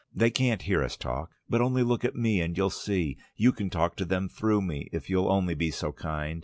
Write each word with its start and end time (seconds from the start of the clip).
They 0.11 0.31
can't 0.31 0.63
hear 0.63 0.83
us 0.83 0.97
talk. 0.97 1.29
But 1.47 1.61
only 1.61 1.83
look 1.83 2.03
at 2.03 2.15
me, 2.15 2.41
and 2.41 2.57
you'll 2.57 2.71
see...You 2.71 3.51
can 3.53 3.69
talk 3.69 3.95
to 3.97 4.05
them 4.05 4.29
through 4.29 4.63
me, 4.63 4.89
if 4.91 5.11
you'll 5.11 5.31
only 5.31 5.53
be 5.53 5.69
so 5.69 5.91
kind. 5.91 6.39